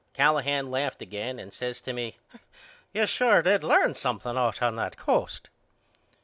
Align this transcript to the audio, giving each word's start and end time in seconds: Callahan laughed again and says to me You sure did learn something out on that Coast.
Callahan 0.13 0.71
laughed 0.71 0.99
again 1.03 1.37
and 1.37 1.53
says 1.53 1.79
to 1.81 1.93
me 1.93 2.17
You 2.91 3.05
sure 3.05 3.43
did 3.43 3.63
learn 3.63 3.93
something 3.93 4.35
out 4.35 4.59
on 4.59 4.75
that 4.77 4.97
Coast. 4.97 5.51